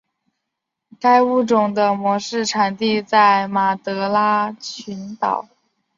[0.99, 5.47] 该物种的模式产地在马德拉群岛。